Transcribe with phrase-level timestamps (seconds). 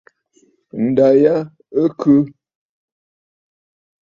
[0.85, 1.35] Ǹda ya
[1.81, 2.13] ɨ khɨ.